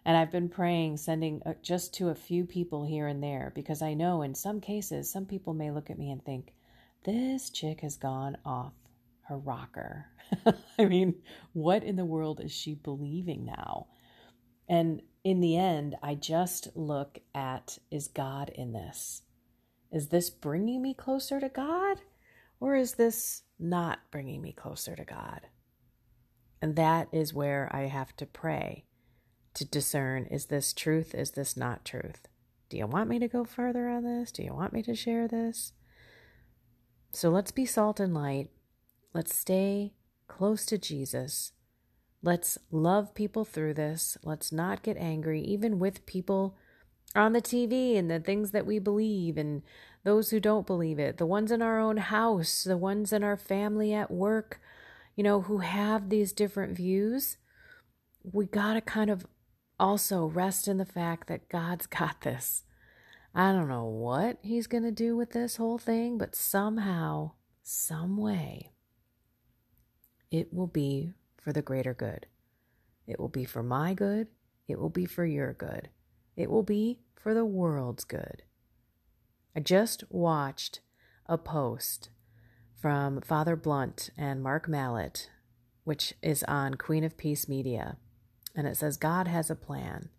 And 0.05 0.17
I've 0.17 0.31
been 0.31 0.49
praying, 0.49 0.97
sending 0.97 1.41
uh, 1.45 1.53
just 1.61 1.93
to 1.95 2.09
a 2.09 2.15
few 2.15 2.45
people 2.45 2.85
here 2.85 3.07
and 3.07 3.23
there, 3.23 3.51
because 3.53 3.81
I 3.83 3.93
know 3.93 4.23
in 4.23 4.33
some 4.35 4.61
cases, 4.61 5.11
some 5.11 5.25
people 5.25 5.53
may 5.53 5.69
look 5.69 5.91
at 5.91 5.99
me 5.99 6.09
and 6.11 6.23
think, 6.25 6.53
"This 7.03 7.51
chick 7.51 7.81
has 7.81 7.97
gone 7.97 8.37
off 8.43 8.73
her 9.23 9.37
rocker." 9.37 10.07
I 10.79 10.85
mean, 10.85 11.15
what 11.53 11.83
in 11.83 11.95
the 11.95 12.05
world 12.05 12.39
is 12.41 12.51
she 12.51 12.73
believing 12.73 13.45
now? 13.45 13.87
And 14.67 15.01
in 15.23 15.39
the 15.39 15.57
end, 15.57 15.95
I 16.01 16.15
just 16.15 16.69
look 16.75 17.19
at 17.33 17.77
is 17.91 18.07
God 18.07 18.49
in 18.49 18.73
this? 18.73 19.23
Is 19.91 20.07
this 20.07 20.29
bringing 20.29 20.81
me 20.81 20.93
closer 20.93 21.39
to 21.39 21.49
God? 21.49 22.01
Or 22.59 22.75
is 22.75 22.93
this 22.93 23.43
not 23.59 23.99
bringing 24.11 24.41
me 24.41 24.53
closer 24.53 24.95
to 24.95 25.03
God? 25.03 25.41
And 26.61 26.75
that 26.75 27.09
is 27.11 27.33
where 27.33 27.69
I 27.73 27.87
have 27.87 28.15
to 28.17 28.25
pray 28.25 28.85
to 29.53 29.65
discern 29.65 30.25
is 30.25 30.45
this 30.45 30.73
truth? 30.73 31.13
Is 31.13 31.31
this 31.31 31.55
not 31.55 31.85
truth? 31.85 32.27
Do 32.69 32.77
you 32.77 32.87
want 32.87 33.09
me 33.09 33.19
to 33.19 33.27
go 33.27 33.43
further 33.43 33.89
on 33.89 34.03
this? 34.03 34.31
Do 34.31 34.43
you 34.43 34.53
want 34.53 34.73
me 34.73 34.81
to 34.83 34.95
share 34.95 35.27
this? 35.27 35.73
So 37.11 37.29
let's 37.29 37.51
be 37.51 37.65
salt 37.65 37.99
and 37.99 38.13
light. 38.13 38.49
Let's 39.13 39.35
stay 39.35 39.93
close 40.27 40.65
to 40.65 40.77
Jesus. 40.77 41.51
Let's 42.23 42.57
love 42.71 43.13
people 43.13 43.45
through 43.45 43.75
this. 43.75 44.17
Let's 44.23 44.51
not 44.51 44.81
get 44.81 44.97
angry, 44.97 45.41
even 45.41 45.77
with 45.77 46.05
people 46.05 46.57
on 47.15 47.33
the 47.33 47.41
TV 47.41 47.97
and 47.97 48.09
the 48.09 48.19
things 48.19 48.51
that 48.51 48.65
we 48.65 48.79
believe 48.79 49.37
and 49.37 49.61
those 50.03 50.31
who 50.31 50.39
don't 50.39 50.65
believe 50.65 50.99
it, 50.99 51.17
the 51.17 51.25
ones 51.25 51.51
in 51.51 51.61
our 51.61 51.79
own 51.79 51.97
house, 51.97 52.63
the 52.63 52.77
ones 52.77 53.13
in 53.13 53.23
our 53.23 53.37
family 53.37 53.93
at 53.93 54.09
work, 54.09 54.59
you 55.15 55.23
know, 55.23 55.41
who 55.41 55.59
have 55.59 56.09
these 56.09 56.33
different 56.33 56.75
views. 56.75 57.37
We 58.23 58.45
got 58.45 58.73
to 58.73 58.81
kind 58.81 59.09
of 59.09 59.27
also 59.79 60.25
rest 60.25 60.67
in 60.67 60.77
the 60.77 60.85
fact 60.85 61.27
that 61.27 61.49
God's 61.49 61.85
got 61.99 62.21
this. 62.21 62.63
I 63.35 63.51
don't 63.51 63.69
know 63.69 63.85
what 63.85 64.37
he's 64.41 64.67
going 64.67 64.83
to 64.83 64.91
do 64.91 65.15
with 65.15 65.31
this 65.31 65.57
whole 65.57 65.77
thing, 65.77 66.17
but 66.17 66.35
somehow, 66.35 67.31
some 67.63 68.17
way, 68.17 68.72
it 70.33 70.51
will 70.51 70.67
be 70.67 71.13
for 71.39 71.53
the 71.53 71.61
greater 71.61 71.93
good. 71.93 72.25
It 73.05 73.19
will 73.19 73.29
be 73.29 73.45
for 73.45 73.61
my 73.61 73.93
good. 73.93 74.27
It 74.67 74.79
will 74.79 74.89
be 74.89 75.05
for 75.05 75.25
your 75.25 75.53
good. 75.53 75.89
It 76.35 76.49
will 76.49 76.63
be 76.63 77.01
for 77.15 77.35
the 77.35 77.45
world's 77.45 78.03
good. 78.03 78.41
I 79.55 79.59
just 79.59 80.03
watched 80.09 80.79
a 81.27 81.37
post 81.37 82.09
from 82.81 83.21
Father 83.21 83.55
Blunt 83.55 84.09
and 84.17 84.41
Mark 84.41 84.67
Mallett, 84.67 85.29
which 85.83 86.15
is 86.23 86.43
on 86.45 86.75
Queen 86.75 87.03
of 87.03 87.15
Peace 87.15 87.47
Media. 87.47 87.97
And 88.55 88.65
it 88.65 88.75
says, 88.75 88.97
God 88.97 89.27
has 89.27 89.51
a 89.51 89.55
plan. 89.55 90.09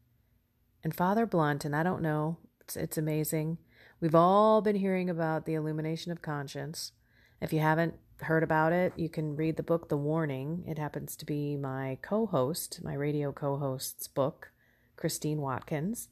And 0.84 0.94
Father 0.94 1.26
Blunt, 1.26 1.64
and 1.64 1.74
I 1.74 1.82
don't 1.82 2.02
know, 2.02 2.38
it's, 2.60 2.76
it's 2.76 2.96
amazing. 2.96 3.58
We've 4.00 4.14
all 4.14 4.62
been 4.62 4.76
hearing 4.76 5.10
about 5.10 5.44
the 5.44 5.54
illumination 5.54 6.12
of 6.12 6.22
conscience. 6.22 6.92
If 7.40 7.52
you 7.52 7.58
haven't 7.58 7.94
heard 8.20 8.42
about 8.42 8.72
it, 8.72 8.92
you 8.96 9.08
can 9.08 9.36
read 9.36 9.56
the 9.56 9.62
book 9.62 9.88
The 9.88 9.96
Warning. 9.96 10.64
It 10.66 10.78
happens 10.78 11.16
to 11.16 11.26
be 11.26 11.56
my 11.56 11.98
co 12.02 12.26
host, 12.26 12.80
my 12.82 12.94
radio 12.94 13.32
co 13.32 13.56
host's 13.58 14.08
book, 14.08 14.50
Christine 14.96 15.40
Watkins. 15.40 16.08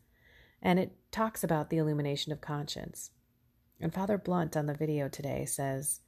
And 0.61 0.79
it 0.79 0.93
talks 1.11 1.43
about 1.43 1.71
the 1.71 1.79
illumination 1.79 2.33
of 2.33 2.41
conscience. 2.41 3.11
And 3.81 3.93
Father 3.93 4.19
Blunt 4.19 4.57
on 4.57 4.67
the 4.67 4.75
video 4.75 5.09
today 5.09 5.45
says, 5.45 6.01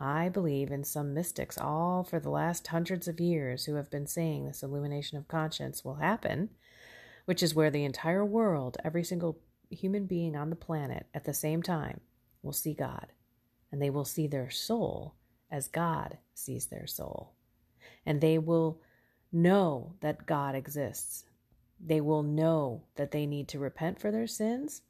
I 0.00 0.28
believe 0.28 0.70
in 0.70 0.84
some 0.84 1.14
mystics 1.14 1.58
all 1.58 2.02
for 2.02 2.18
the 2.18 2.30
last 2.30 2.66
hundreds 2.66 3.06
of 3.06 3.20
years 3.20 3.64
who 3.64 3.74
have 3.76 3.90
been 3.90 4.06
saying 4.06 4.46
this 4.46 4.62
illumination 4.62 5.18
of 5.18 5.28
conscience 5.28 5.84
will 5.84 5.96
happen, 5.96 6.50
which 7.26 7.42
is 7.42 7.54
where 7.54 7.70
the 7.70 7.84
entire 7.84 8.24
world, 8.24 8.76
every 8.84 9.04
single 9.04 9.38
human 9.70 10.06
being 10.06 10.34
on 10.34 10.50
the 10.50 10.56
planet 10.56 11.06
at 11.14 11.24
the 11.24 11.34
same 11.34 11.62
time, 11.62 12.00
will 12.42 12.52
see 12.52 12.74
God. 12.74 13.12
And 13.74 13.82
they 13.82 13.90
will 13.90 14.04
see 14.04 14.28
their 14.28 14.50
soul 14.50 15.16
as 15.50 15.66
God 15.66 16.18
sees 16.32 16.66
their 16.66 16.86
soul. 16.86 17.32
And 18.06 18.20
they 18.20 18.38
will 18.38 18.80
know 19.32 19.96
that 20.00 20.26
God 20.26 20.54
exists. 20.54 21.24
They 21.84 22.00
will 22.00 22.22
know 22.22 22.84
that 22.94 23.10
they 23.10 23.26
need 23.26 23.48
to 23.48 23.58
repent 23.58 24.00
for 24.00 24.12
their 24.12 24.28
sins 24.28 24.82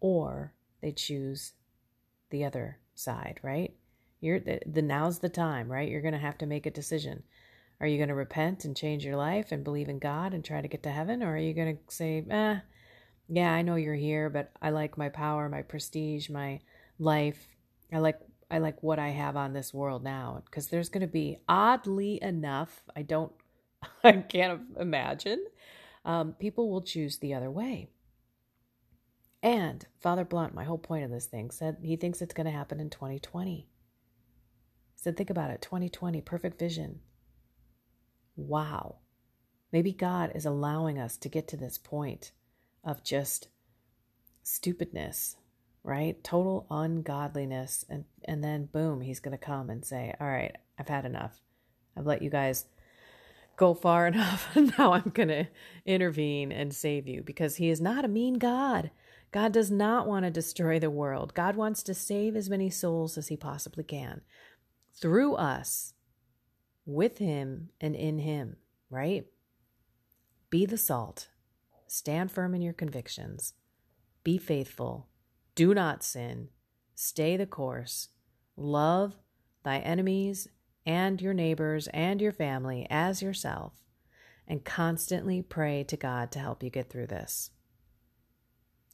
or 0.00 0.52
they 0.82 0.92
choose 0.92 1.54
the 2.28 2.44
other 2.44 2.76
side, 2.94 3.40
right? 3.42 3.74
You're 4.20 4.40
the, 4.40 4.60
the 4.66 4.82
now's 4.82 5.20
the 5.20 5.30
time, 5.30 5.72
right? 5.72 5.88
You're 5.88 6.02
going 6.02 6.12
to 6.12 6.18
have 6.18 6.36
to 6.36 6.46
make 6.46 6.66
a 6.66 6.70
decision. 6.70 7.22
Are 7.80 7.86
you 7.86 7.96
going 7.96 8.10
to 8.10 8.14
repent 8.14 8.66
and 8.66 8.76
change 8.76 9.02
your 9.02 9.16
life 9.16 9.50
and 9.50 9.64
believe 9.64 9.88
in 9.88 9.98
God 9.98 10.34
and 10.34 10.44
try 10.44 10.60
to 10.60 10.68
get 10.68 10.82
to 10.82 10.90
heaven? 10.90 11.22
Or 11.22 11.36
are 11.36 11.38
you 11.38 11.54
going 11.54 11.78
to 11.78 11.82
say, 11.88 12.22
eh, 12.30 12.58
yeah, 13.30 13.50
I 13.50 13.62
know 13.62 13.76
you're 13.76 13.94
here, 13.94 14.28
but 14.28 14.52
I 14.60 14.68
like 14.68 14.98
my 14.98 15.08
power, 15.08 15.48
my 15.48 15.62
prestige, 15.62 16.28
my 16.28 16.60
life. 16.98 17.55
I 17.92 17.98
like 17.98 18.18
I 18.50 18.58
like 18.58 18.82
what 18.82 18.98
I 18.98 19.08
have 19.08 19.36
on 19.36 19.52
this 19.52 19.74
world 19.74 20.04
now 20.04 20.42
because 20.44 20.68
there's 20.68 20.88
going 20.88 21.00
to 21.00 21.06
be 21.06 21.38
oddly 21.48 22.22
enough, 22.22 22.82
I 22.94 23.02
don't 23.02 23.32
I 24.04 24.12
can't 24.12 24.62
imagine 24.78 25.44
um, 26.06 26.34
people 26.34 26.70
will 26.70 26.82
choose 26.82 27.18
the 27.18 27.34
other 27.34 27.50
way. 27.50 27.88
And 29.42 29.84
Father 30.00 30.24
Blunt, 30.24 30.54
my 30.54 30.64
whole 30.64 30.78
point 30.78 31.04
of 31.04 31.10
this 31.10 31.26
thing, 31.26 31.50
said 31.50 31.78
he 31.82 31.96
thinks 31.96 32.22
it's 32.22 32.32
going 32.34 32.46
to 32.46 32.52
happen 32.52 32.80
in 32.80 32.90
2020. 32.90 33.68
Said, 34.94 35.16
think 35.16 35.30
about 35.30 35.50
it 35.50 35.60
2020, 35.62 36.20
perfect 36.22 36.58
vision. 36.58 37.00
Wow. 38.36 38.96
Maybe 39.72 39.92
God 39.92 40.32
is 40.34 40.46
allowing 40.46 40.98
us 40.98 41.16
to 41.18 41.28
get 41.28 41.48
to 41.48 41.56
this 41.56 41.76
point 41.76 42.32
of 42.84 43.02
just 43.02 43.48
stupidness, 44.42 45.36
right? 45.86 46.22
Total 46.24 46.66
ungodliness. 46.68 47.84
And, 47.88 48.04
and 48.24 48.42
then, 48.42 48.66
boom, 48.66 49.00
he's 49.00 49.20
going 49.20 49.38
to 49.38 49.44
come 49.44 49.70
and 49.70 49.84
say, 49.84 50.12
All 50.20 50.26
right, 50.26 50.54
I've 50.78 50.88
had 50.88 51.04
enough. 51.04 51.40
I've 51.96 52.04
let 52.06 52.22
you 52.22 52.28
guys 52.28 52.66
go 53.56 53.72
far 53.72 54.06
enough. 54.08 54.54
now 54.78 54.92
I'm 54.92 55.12
going 55.14 55.28
to 55.28 55.46
intervene 55.86 56.50
and 56.50 56.74
save 56.74 57.06
you 57.06 57.22
because 57.22 57.56
he 57.56 57.70
is 57.70 57.80
not 57.80 58.04
a 58.04 58.08
mean 58.08 58.34
God. 58.34 58.90
God 59.30 59.52
does 59.52 59.70
not 59.70 60.08
want 60.08 60.24
to 60.24 60.30
destroy 60.30 60.78
the 60.78 60.90
world. 60.90 61.34
God 61.34 61.56
wants 61.56 61.82
to 61.84 61.94
save 61.94 62.34
as 62.36 62.50
many 62.50 62.68
souls 62.68 63.16
as 63.16 63.28
he 63.28 63.36
possibly 63.36 63.84
can 63.84 64.22
through 64.94 65.34
us, 65.34 65.94
with 66.84 67.18
him, 67.18 67.68
and 67.80 67.94
in 67.94 68.18
him, 68.20 68.56
right? 68.88 69.26
Be 70.48 70.64
the 70.64 70.78
salt. 70.78 71.28
Stand 71.86 72.32
firm 72.32 72.54
in 72.54 72.62
your 72.62 72.72
convictions. 72.72 73.54
Be 74.24 74.38
faithful. 74.38 75.08
Do 75.56 75.74
not 75.74 76.04
sin. 76.04 76.50
Stay 76.94 77.36
the 77.36 77.46
course. 77.46 78.10
Love 78.56 79.16
thy 79.64 79.78
enemies 79.78 80.46
and 80.86 81.20
your 81.20 81.34
neighbors 81.34 81.88
and 81.88 82.20
your 82.20 82.30
family 82.30 82.86
as 82.88 83.20
yourself, 83.20 83.72
and 84.46 84.64
constantly 84.64 85.42
pray 85.42 85.82
to 85.82 85.96
God 85.96 86.30
to 86.30 86.38
help 86.38 86.62
you 86.62 86.70
get 86.70 86.88
through 86.88 87.08
this. 87.08 87.50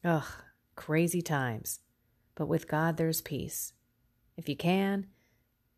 Ugh, 0.04 0.24
crazy 0.74 1.20
times. 1.20 1.80
But 2.34 2.46
with 2.46 2.68
God, 2.68 2.96
there's 2.96 3.20
peace. 3.20 3.74
If 4.36 4.48
you 4.48 4.56
can, 4.56 5.08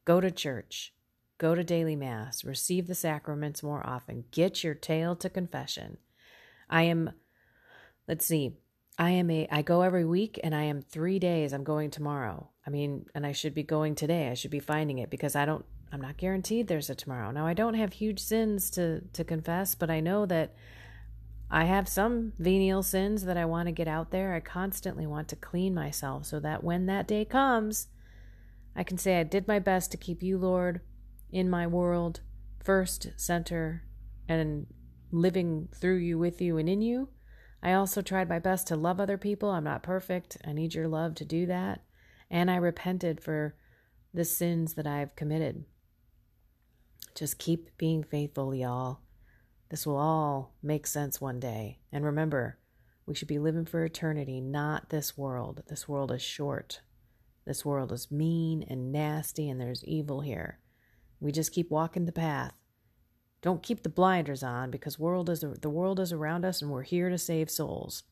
go 0.05 0.21
to 0.21 0.31
church, 0.31 0.95
go 1.39 1.55
to 1.55 1.65
daily 1.65 1.97
mass, 1.97 2.45
receive 2.45 2.87
the 2.87 2.95
sacraments 2.95 3.63
more 3.63 3.85
often, 3.85 4.27
get 4.31 4.63
your 4.63 4.75
tail 4.75 5.17
to 5.17 5.29
confession. 5.29 5.97
I 6.71 6.83
am, 6.83 7.11
let's 8.07 8.25
see, 8.25 8.59
I 8.99 9.11
am 9.11 9.31
a, 9.31 9.49
I 9.51 9.63
go 9.63 9.83
every 9.83 10.05
week 10.05 10.39
and 10.45 10.55
I 10.55 10.65
am 10.65 10.81
three 10.81 11.19
days. 11.19 11.53
I'm 11.53 11.65
going 11.65 11.91
tomorrow. 11.91 12.49
I 12.67 12.71
mean, 12.71 13.07
and 13.15 13.27
I 13.27 13.33
should 13.33 13.55
be 13.55 13.63
going 13.63 13.95
today. 13.95 14.29
I 14.29 14.35
should 14.35 14.51
be 14.51 14.61
finding 14.61 14.99
it 14.99 15.11
because 15.11 15.35
I 15.35 15.45
don't 15.45 15.65
I'm 15.93 16.01
not 16.01 16.17
guaranteed 16.17 16.67
there's 16.67 16.91
a 16.91 16.95
tomorrow. 16.95 17.31
Now 17.31 17.47
I 17.47 17.55
don't 17.55 17.75
have 17.75 17.93
huge 17.93 18.21
sins 18.21 18.71
to 18.71 19.01
to 19.13 19.25
confess, 19.25 19.75
but 19.75 19.91
I 19.91 20.01
know 20.01 20.27
that 20.27 20.55
I 21.51 21.65
have 21.65 21.89
some 21.89 22.33
venial 22.39 22.83
sins 22.83 23.25
that 23.25 23.37
I 23.37 23.45
want 23.45 23.69
to 23.69 23.73
get 23.73 23.87
out 23.87 24.11
there. 24.11 24.35
I 24.35 24.41
constantly 24.41 25.07
want 25.07 25.29
to 25.29 25.37
clean 25.37 25.75
myself 25.75 26.27
so 26.27 26.41
that 26.41 26.65
when 26.65 26.87
that 26.87 27.07
day 27.07 27.25
comes, 27.25 27.89
I 28.75 28.83
can 28.83 28.99
say 28.99 29.21
I 29.21 29.23
did 29.23 29.47
my 29.47 29.61
best 29.61 29.93
to 29.93 29.97
keep 29.97 30.23
you, 30.23 30.37
Lord, 30.37 30.81
in 31.31 31.49
my 31.49 31.67
world, 31.67 32.21
first, 32.63 33.09
center, 33.17 33.85
and 34.29 34.67
living 35.13 35.69
through 35.75 35.99
you, 35.99 36.19
with 36.19 36.41
you, 36.41 36.59
and 36.59 36.69
in 36.69 36.83
you. 36.83 37.09
I 37.65 37.73
also 37.73 38.03
tried 38.03 38.29
my 38.29 38.39
best 38.39 38.67
to 38.67 38.77
love 38.77 39.01
other 39.01 39.17
people. 39.17 39.51
I'm 39.51 39.65
not 39.65 39.83
perfect. 39.83 40.37
I 40.47 40.53
need 40.53 40.75
your 40.75 40.87
love 40.87 41.15
to 41.17 41.25
do 41.25 41.47
that. 41.47 41.81
And 42.31 42.51
I 42.51 42.57
repented 42.57 43.23
for 43.23 43.57
the 44.13 44.27
sins 44.27 44.75
that 44.75 44.87
I've 44.87 45.17
committed. 45.17 45.65
Just 47.15 47.39
keep 47.39 47.77
being 47.79 48.05
faithful, 48.05 48.55
y'all. 48.55 49.01
This 49.71 49.87
will 49.87 49.97
all 49.97 50.55
make 50.63 50.87
sense 50.87 51.23
one 51.23 51.41
day. 51.41 51.79
And 51.91 52.05
remember, 52.05 52.59
we 53.07 53.15
should 53.15 53.29
be 53.29 53.39
living 53.39 53.65
for 53.65 53.83
eternity, 53.83 54.41
not 54.43 54.91
this 54.91 55.17
world. 55.17 55.63
This 55.69 55.89
world 55.89 56.13
is 56.13 56.23
short. 56.23 56.83
This 57.47 57.65
world 57.65 57.93
is 57.93 58.11
mean 58.11 58.63
and 58.69 58.93
nasty, 58.93 59.49
and 59.49 59.61
there's 59.61 59.85
evil 59.85 60.21
here. 60.21 60.59
We 61.19 61.33
just 61.33 61.53
keep 61.53 61.71
walking 61.71 62.05
the 62.05 62.13
path. 62.13 62.53
Don't 63.45 63.63
keep 63.63 63.83
the 63.83 63.91
blinders 63.91 64.43
on 64.43 64.71
because 64.71 64.99
world 64.99 65.29
is 65.29 65.45
the 65.61 65.69
world 65.69 66.01
is 66.01 66.15
around 66.15 66.47
us, 66.47 66.63
and 66.63 66.71
we're 66.71 66.81
here 66.81 67.11
to 67.11 67.19
save 67.19 67.51
souls. 67.51 68.05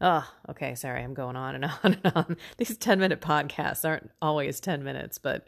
Oh, 0.00 0.28
okay. 0.48 0.74
Sorry, 0.74 1.04
I'm 1.04 1.14
going 1.14 1.36
on 1.36 1.54
and 1.54 1.64
on 1.84 2.00
and 2.02 2.12
on. 2.16 2.36
These 2.56 2.76
10 2.76 2.98
minute 2.98 3.20
podcasts 3.20 3.88
aren't 3.88 4.10
always 4.20 4.58
10 4.58 4.82
minutes, 4.82 5.18
but 5.18 5.46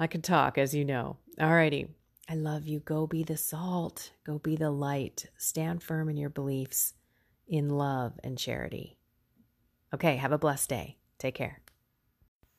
I 0.00 0.08
can 0.08 0.20
talk, 0.20 0.58
as 0.58 0.74
you 0.74 0.84
know. 0.84 1.16
Alrighty. 1.38 1.90
I 2.28 2.34
love 2.34 2.66
you. 2.66 2.80
Go 2.80 3.06
be 3.06 3.22
the 3.22 3.36
salt. 3.36 4.10
Go 4.26 4.40
be 4.40 4.56
the 4.56 4.70
light. 4.72 5.26
Stand 5.38 5.84
firm 5.84 6.08
in 6.08 6.16
your 6.16 6.30
beliefs 6.30 6.94
in 7.46 7.68
love 7.68 8.14
and 8.24 8.36
charity. 8.36 8.98
Okay, 9.94 10.16
have 10.16 10.32
a 10.32 10.38
blessed 10.38 10.70
day. 10.70 10.96
Take 11.20 11.36
care. 11.36 11.60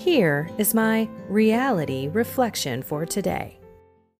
Here 0.00 0.48
is 0.56 0.72
my 0.72 1.10
reality 1.28 2.08
reflection 2.08 2.82
for 2.82 3.04
today. 3.04 3.59